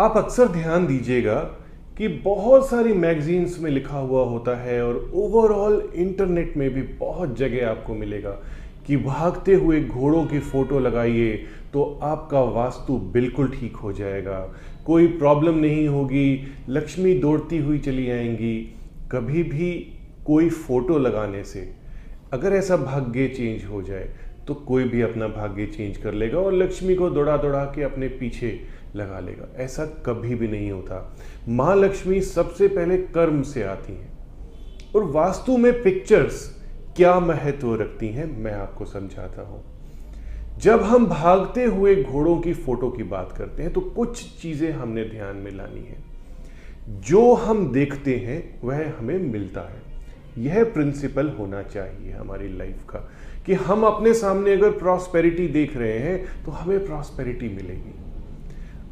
आप 0.00 0.16
अक्सर 0.16 0.48
ध्यान 0.48 0.86
दीजिएगा 0.86 1.34
कि 1.96 2.08
बहुत 2.24 2.68
सारी 2.68 2.92
मैगजीन्स 2.94 3.58
में 3.60 3.70
लिखा 3.70 3.98
हुआ 3.98 4.22
होता 4.24 4.54
है 4.56 4.80
और 4.84 5.10
ओवरऑल 5.14 5.80
इंटरनेट 5.94 6.56
में 6.56 6.68
भी 6.74 6.82
बहुत 7.00 7.36
जगह 7.38 7.68
आपको 7.70 7.94
मिलेगा 7.94 8.30
कि 8.86 8.96
भागते 8.96 9.54
हुए 9.54 9.80
घोड़ों 9.80 10.24
की 10.26 10.38
फ़ोटो 10.40 10.78
लगाइए 10.78 11.32
तो 11.72 11.82
आपका 12.02 12.40
वास्तु 12.52 12.98
बिल्कुल 13.12 13.48
ठीक 13.50 13.76
हो 13.76 13.92
जाएगा। 13.92 14.38
कोई 14.86 15.06
प्रॉब्लम 15.08 15.58
नहीं 15.58 15.88
होगी, 15.88 16.46
लक्ष्मी 16.68 17.18
दौड़ती 17.18 17.58
हुई 17.58 17.78
चली 17.78 18.08
आएँगी। 18.10 18.56
कभी 19.12 19.42
भी 19.42 19.72
कोई 20.26 20.48
फ़ोटो 20.50 20.98
लगाने 20.98 21.44
से 21.44 21.68
अगर 22.32 22.52
ऐसा 22.52 22.76
भाग्य 22.76 23.28
चेंज 23.28 23.64
हो 23.64 23.82
जाए 23.82 24.08
तो 24.46 24.54
कोई 24.54 24.84
भी 24.84 25.00
अपना 25.02 25.26
भाग्य 25.28 25.66
चेंज 25.66 25.96
कर 25.96 26.14
लेगा 26.14 26.38
और 26.38 26.52
लक्ष्मी 26.54 26.94
को 26.94 27.10
दौड़ा 27.10 27.36
दौड़ा 27.36 27.64
के 27.64 27.82
अपने 27.82 28.08
पीछे 28.08 28.58
लगा 28.96 29.20
लेगा। 29.20 29.46
ऐसा 29.56 29.84
कभी 30.06 30.34
भी 30.34 30.48
नहीं 30.48 30.70
होता। 30.70 31.16
माँ 31.48 31.76
लक्ष्मी 31.76 32.20
सबसे 32.20 32.68
पहले 32.68 32.96
कर्म 32.98 33.42
से 33.42 33.62
आती 33.62 33.92
हैं 33.92 34.12
और 34.96 35.04
वास्तु 35.04 35.56
में 35.56 35.82
पिक्चर्स 35.82 36.56
क्या 36.96 37.20
महत्व 37.20 37.74
रखती 37.74 38.08
हैं, 38.08 38.38
मैं 38.38 38.52
आपको 38.52 38.84
समझाता 38.84 39.42
हूँ। 39.42 39.64
जब 40.58 40.82
हम 40.82 41.06
भागते 41.06 41.64
हुए 41.64 42.02
घोड़ों 42.04 42.38
की 42.38 42.52
फ़ोटो 42.52 42.90
की 42.90 43.02
बात 43.02 43.32
करते 43.32 43.62
हैं 43.62 43.72
तो 43.72 43.80
कुछ 43.80 44.40
चीज़ें 44.42 44.72
हमने 44.72 45.04
ध्यान 45.04 45.36
में 45.36 45.50
लानी 45.50 45.80
है। 45.80 45.96
जो 47.00 47.34
हम 47.34 47.72
देखते 47.72 48.16
हैं, 48.16 48.60
वह 48.64 48.92
हमें 48.98 49.18
मिलता 49.18 49.60
है। 49.60 49.82
यह 50.38 50.64
प्रिंसिपल 50.64 51.28
होना 51.28 51.62
चाहिए 51.62 52.12
हमारी 52.12 52.48
लाइफ 52.48 52.82
का। 52.90 52.98
कि 53.46 53.54
हम 53.54 53.82
अपने 53.82 54.14
सामने 54.14 54.52
अगर 54.52 54.70
प्रॉस्पेरिटी 54.70 55.48
देख 55.48 55.76
रहे 55.76 55.98
हैं 55.98 56.44
तो 56.44 56.50
हमें 56.50 56.86
प्रॉस्पेरिटी 56.86 57.48
मिलेगी। 57.48 57.94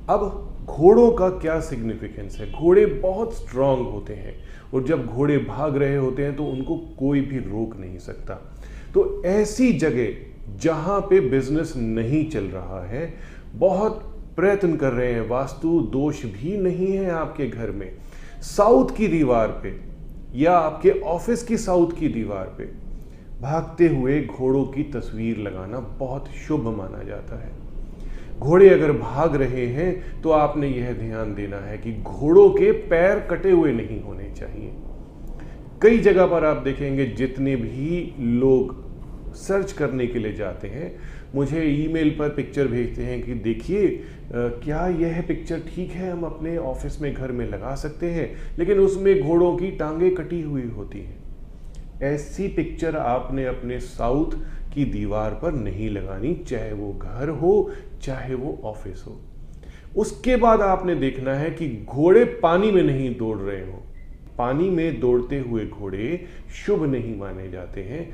अब 0.09 0.67
घोड़ों 0.67 1.11
का 1.13 1.29
क्या 1.31 1.59
सिग्निफिकेंस 1.61 2.37
है? 2.41 2.51
घोड़े 2.53 2.85
बहुत 2.87 3.35
स्ट्रांग 3.35 3.87
होते 3.87 4.15
हैं 4.15 4.35
और 4.75 4.85
जब 4.85 5.07
घोड़े 5.07 5.39
भाग 5.39 5.77
रहे 5.77 5.97
होते 5.97 6.25
हैं 6.25 6.37
तो 6.37 6.45
उनको 6.45 6.77
कोई 6.99 7.21
भी 7.21 7.39
रोक 7.41 7.77
नहीं 7.77 7.99
सकता। 7.99 8.35
तो 8.95 9.23
ऐसी 9.25 9.73
जगह 9.73 10.59
जहाँ 10.59 11.01
पे 11.01 11.21
बिज़नेस 11.21 11.73
नहीं 11.77 12.29
चल 12.31 12.45
रहा 12.45 12.85
है, 12.87 13.13
बहुत 13.55 14.01
प्रयत्न 14.37 14.77
कर 14.77 14.93
रहे 14.93 15.13
हैं, 15.13 15.29
वास्तु 15.29 15.81
दोष 15.93 16.25
भी 16.25 16.57
नहीं 16.57 16.93
है 16.93 17.11
आपके 17.11 17.47
घर 17.47 17.71
में। 17.71 17.91
साउथ 18.43 18.97
की 18.97 19.09
दीवार 19.09 19.61
पे 19.63 19.75
या 20.39 20.57
आपके 20.59 20.91
ऑफ़िस 20.91 21.43
की 21.43 21.57
साउथ 21.57 21.99
की 21.99 22.09
दीवार 22.09 22.55
पे 22.59 22.65
भागते 23.41 23.89
हुए 23.89 24.23
घोड़ों 24.23 24.65
की 24.65 24.83
तस्वीर 24.93 25.39
लगाना 25.39 25.79
बहुत 25.99 26.29
शुभ 26.47 26.69
माना 26.69 27.03
जाता 27.03 27.45
है। 27.45 27.66
घोड़े 28.39 28.69
अगर 28.69 28.93
भाग 28.93 29.37
रहे 29.37 29.67
हैं 29.67 30.21
तो 30.23 30.31
आपने 30.31 30.69
यह 30.69 30.93
ध्यान 30.93 31.35
देना 31.35 31.57
है 31.59 31.77
कि 31.79 31.93
घोड़ों 31.95 32.49
के 32.51 32.71
पैर 32.89 33.19
कटे 33.31 33.51
हुए 33.51 33.73
नहीं 33.73 34.01
होने 34.03 34.31
चाहिए। 34.31 34.73
कई 35.83 35.99
जगह 35.99 36.27
पर 36.27 36.45
आप 36.45 36.57
देखेंगे, 36.57 37.07
जितने 37.07 37.57
भी 37.57 38.15
लोग 38.19 38.85
सर्च 39.37 39.73
करने 39.73 40.07
के 40.07 40.19
लिए 40.19 40.33
जाते 40.33 40.69
हैं, 40.69 40.95
मुझे 41.35 41.63
ईमेल 41.65 42.11
पर 42.11 42.29
पिक्चर 42.29 42.67
भेजते 42.67 43.03
हैं 43.03 43.23
कि 43.23 43.35
देखिए 43.35 43.89
क्या 44.33 44.87
यह 44.89 45.21
पिक्चर 45.29 45.61
ठीक 45.69 45.91
है? 45.91 46.11
हम 46.13 46.23
अपने 46.25 46.57
ऑफ़िस 46.59 47.01
में 47.03 47.13
घर 47.15 47.33
में 47.33 47.47
लगा 47.49 47.75
सकते 47.75 48.11
हैं, 48.11 48.31
लेकिन 48.59 48.79
उसमें 48.79 49.21
घोड़ों 49.21 49.57
की 49.57 49.71
टांगे 49.73 50.11
कटी 50.11 50.41
हुई 50.43 50.69
होती 50.77 51.01
हैं। 51.01 51.25
ऐसी 52.05 52.49
पिक्चर 52.49 52.97
आपने 52.97 53.45
अपने 53.47 53.79
साउथ 53.81 54.39
की 54.77 54.85
दीवार 54.85 55.39
पर 55.43 55.53
नहीं 55.53 55.89
लगानी, 55.91 56.35
चाहे 56.49 56.73
वो 56.73 56.93
घर 56.93 57.29
हो, 57.29 57.71
चाहे 58.03 58.35
वो 58.35 58.59
ऑफ़िस 58.65 59.05
हो। 59.07 59.21
उसके 59.97 60.37
बाद 60.37 60.61
आपने 60.61 60.95
देखना 60.95 61.35
है 61.35 61.51
कि 61.51 61.69
घोड़े 61.87 62.25
पानी 62.43 62.71
में 62.71 62.83
नहीं 62.83 63.15
दौड़ 63.17 63.39
रहे 63.39 63.61
हो। 63.61 63.83
पानी 64.39 64.71
में 64.71 65.01
दौड़ते 65.01 65.39
हुए 65.39 65.65
घोड़े 65.67 66.25
शुभ 66.57 66.85
नहीं 66.85 67.17
माने 67.19 67.49
जाते 67.51 67.83
हैं। 67.83 68.09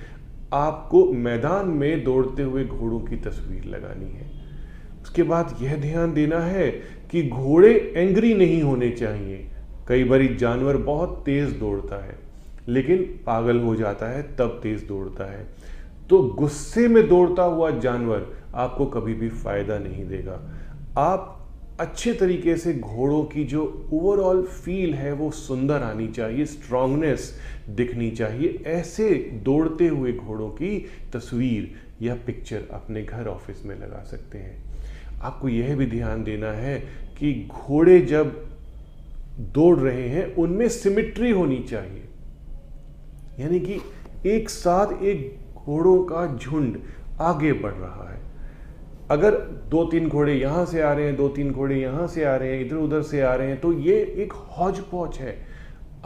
आपको 0.54 1.04
मैदान 1.12 1.68
में 1.68 2.04
दौड़ते 2.04 2.42
हुए 2.42 2.64
घोड़ों 2.64 3.00
की 3.00 3.16
तस्वीर 3.16 3.64
लगानी 3.64 4.10
है। 4.12 4.30
उसके 5.02 5.22
बाद 5.22 5.56
यह 5.62 5.76
ध्यान 5.76 6.12
देना 6.14 6.40
है 6.40 6.70
कि 7.10 7.22
घोड़े 7.28 7.72
एंग्री 7.96 8.34
नहीं 8.34 8.62
होने 8.62 8.90
चाहिए। 8.90 9.46
कई 9.88 10.04
बार 10.04 10.22
जानवर 10.34 10.76
बहुत 10.76 11.22
तेज 11.26 11.50
दौड़ता 11.50 12.04
है, 12.04 12.14
लेकिन 12.68 13.02
पागल 13.26 13.60
हो 13.60 13.74
जाता 13.76 14.06
है, 14.06 14.22
तब 14.36 14.60
तेज 14.62 14.86
दौड़ता 14.88 15.30
है। 15.32 15.46
तो 16.12 16.22
गुस्से 16.22 16.88
में 16.88 17.08
दौड़ता 17.08 17.42
हुआ 17.42 17.70
जानवर 17.70 18.26
आपको 18.54 18.86
कभी 18.86 19.14
भी 19.14 19.28
फ़ायदा 19.28 19.78
नहीं 19.78 20.04
देगा। 20.08 20.34
आप 20.98 21.48
अच्छे 21.80 22.12
तरीके 22.12 22.56
से 22.56 22.74
घोड़ों 22.74 23.24
की 23.24 23.44
जो 23.44 23.88
ओवरऑल 23.92 24.42
फील 24.42 24.94
है, 24.94 25.12
वो 25.12 25.30
सुंदर 25.30 25.82
आनी 25.82 26.08
चाहिए 26.08 26.46
स्ट्रांगनेस 26.46 27.40
दिखनी 27.70 28.10
चाहिए। 28.10 28.62
ऐसे 28.66 29.08
दौड़ते 29.44 29.88
हुए 29.88 30.12
घोड़ों 30.12 30.48
की 30.48 30.86
तस्वीर 31.12 31.74
या 32.02 32.14
पिक्चर 32.14 32.68
अपने 32.72 33.02
घर 33.02 33.26
ऑफ़िस 33.26 33.64
में 33.64 33.76
लगा 33.76 34.02
सकते 34.02 34.38
हैं। 34.38 34.64
आपको 35.22 35.48
यह 35.48 35.76
भी 35.76 35.86
ध्यान 35.86 36.24
देना 36.24 36.52
है 36.52 36.78
कि 37.18 37.48
घोड़े 37.52 38.00
जब 38.00 38.48
दौड़ 39.54 39.78
रहे 39.78 40.08
हैं, 40.08 40.34
उनमें 40.34 40.68
सिमिट्री 40.68 41.30
होनी 41.30 41.58
चाहिए। 41.58 42.04
यानी 43.40 43.60
कि 43.60 43.80
एक 44.26 44.50
साथ 44.50 45.02
एक 45.02 45.41
घोड़ों 45.66 46.02
का 46.04 46.26
झुंड 46.36 46.78
आगे 47.20 47.52
बढ़ 47.54 47.72
रहा 47.72 48.08
है। 48.08 48.20
अगर 49.10 49.34
दो 49.70 49.84
तीन 49.84 50.08
घोड़े 50.08 50.34
यहाँ 50.34 50.64
से 50.66 50.80
आ 50.82 50.92
रहे 50.92 51.06
हैं 51.06 51.16
दो 51.16 51.28
तीन 51.28 51.50
घोड़े 51.52 51.80
यहाँ 51.80 52.06
से 52.06 52.24
आ 52.24 52.34
रहे 52.36 52.56
हैं 52.56 52.64
इधर 52.66 52.76
उधर 52.76 53.02
से 53.02 53.20
आ 53.20 53.34
रहे 53.34 53.48
हैं 53.48 53.60
तो 53.60 53.72
ये 53.72 53.96
एक 54.18 54.32
हौज 54.32 54.78
पौच 54.90 55.18
है 55.18 55.36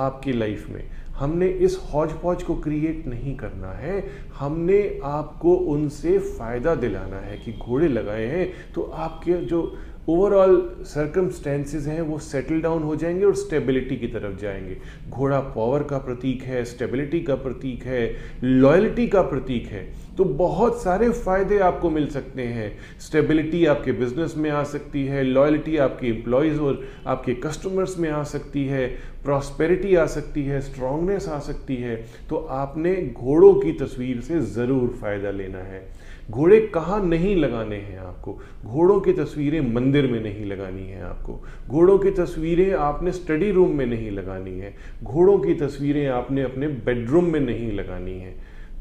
आपकी 0.00 0.32
लाइफ 0.32 0.68
में। 0.70 0.82
हमने 1.16 1.46
इस 1.46 1.78
हौज 1.92 2.12
पौच 2.12 2.42
को 2.42 2.54
क्रिएट 2.56 3.06
नहीं 3.06 3.34
करना 3.36 3.70
है। 3.74 4.02
हमने 4.38 4.78
आपको 5.04 5.54
उनसे 5.74 6.18
फ़ायदा 6.18 6.74
दिलाना 6.74 7.16
है 7.18 7.36
कि 7.38 7.52
घोड़े 7.52 7.88
लगाए 7.88 8.26
हैं 8.26 8.72
तो 8.74 8.82
आपके 8.96 9.34
जो 9.44 9.62
ओवरऑल 10.08 10.76
सर्कमस्टेंसेज 10.82 11.86
हैं, 11.88 12.00
वो 12.00 12.18
सेटल 12.18 12.60
डाउन 12.60 12.82
हो 12.82 12.96
जाएँगे 12.96 13.24
और 13.24 13.34
स्टेबिलिटी 13.34 13.96
की 13.96 14.06
तरफ़ 14.06 14.38
जाएँगे। 14.40 14.76
घोड़ा 15.10 15.40
पावर 15.40 15.82
का 15.82 15.98
प्रतीक 15.98 16.42
है 16.42 16.64
स्टेबिलिटी 16.64 17.20
का 17.20 17.34
प्रतीक 17.34 17.82
है 17.82 18.16
लॉयल्टी 18.44 19.06
का 19.08 19.22
प्रतीक 19.22 19.66
है। 19.66 19.94
तो 20.16 20.24
बहुत 20.24 20.82
सारे 20.82 21.10
फ़ायदे 21.10 21.58
आपको 21.58 21.90
मिल 21.90 22.06
सकते 22.06 22.42
हैं। 22.42 22.78
स्टेबिलिटी 23.00 23.66
आपके 23.66 23.92
बिज़नेस 23.92 24.34
में 24.36 24.50
आ 24.50 24.62
सकती 24.62 25.04
है 25.06 25.22
लॉयल्टी 25.22 25.76
आपके 25.76 26.06
एम्प्लॉयज़ 26.06 26.60
और 26.60 26.88
आपके 27.06 27.34
कस्टमर्स 27.34 27.98
में 27.98 28.10
आ 28.10 28.22
सकती 28.22 28.64
है 28.66 29.16
प्रॉस्पेरिटी 29.24 29.94
आ 29.94 30.06
सकती 30.06 30.44
है 30.44 30.60
स्ट्रांगनेस 30.60 31.28
आ 31.28 31.38
सकती 31.38 31.76
है। 31.76 31.96
तो 32.30 32.36
आपने 32.36 33.12
घोड़ों 33.16 33.54
की 33.54 33.72
तस्वीर 33.72 34.20
से 34.20 34.40
ज़रूर 34.40 34.88
फ़ायदा 35.00 35.30
लेना 35.30 35.58
है। 35.58 36.06
घोड़े 36.30 36.60
कहाँ 36.60 37.04
नहीं 37.04 37.36
लगाने 37.36 37.76
हैं 37.76 37.98
आपको? 37.98 38.40
घोड़ों 38.64 39.00
की 39.00 39.12
तस्वीरें 39.12 39.72
मंदिर 39.96 40.12
में 40.12 40.20
नहीं 40.20 40.44
लगानी 40.44 40.86
है 40.86 41.02
आपको। 41.02 41.40
घोड़ों 41.68 41.98
की 41.98 42.10
तस्वीरें 42.10 42.72
आपने 42.74 43.12
स्टडी 43.12 43.50
रूम 43.50 43.70
में 43.76 43.86
नहीं 43.86 44.10
लगानी 44.10 44.58
है। 44.60 44.74
घोड़ों 45.02 45.38
की 45.38 45.54
तस्वीरें 45.54 46.06
आपने 46.06 46.42
अपने 46.42 46.68
बेडरूम 46.88 47.32
में 47.32 47.40
नहीं 47.40 47.72
लगानी 47.72 48.18
है। 48.20 48.34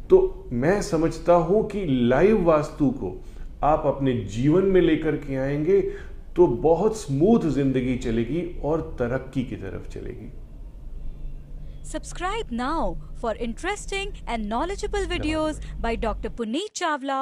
तो 0.09 0.49
मैं 0.53 0.81
समझता 0.81 1.33
हूँ 1.33 1.67
कि 1.69 1.85
लाइव 1.85 2.43
वास्तु 2.43 2.89
को 3.01 3.15
आप 3.63 3.83
अपने 3.85 4.13
जीवन 4.37 4.63
में 4.63 4.81
लेकर 4.81 5.15
के 5.17 5.35
आएँगे 5.35 5.81
तो 6.35 6.47
बहुत 6.63 6.97
स्मूथ 6.97 7.47
ज़िंदगी 7.49 7.97
चलेगी 7.97 8.41
और 8.63 8.81
तरक्की 8.99 9.43
की 9.43 9.55
तरफ़ 9.55 9.87
चलेगी। 9.89 10.31
Subscribe 11.85 12.51
now 12.51 12.97
for 13.21 13.31
interesting 13.45 14.11
and 14.27 14.49
knowledgeable 14.51 15.05
videos 15.11 15.59
by 15.83 15.95
Dr. 15.95 16.31
Puneet 16.39 16.71
Chawla 16.79 17.19